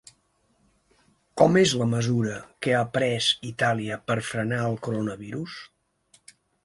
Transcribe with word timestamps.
Com 1.41 1.59
és 1.63 1.73
la 1.81 1.87
mesura 1.91 2.39
que 2.67 2.73
ha 2.77 2.81
pres 2.95 3.27
Itàlia 3.51 4.01
per 4.09 4.17
frenar 4.31 4.63
el 4.71 4.79
coronavirus? 4.89 5.59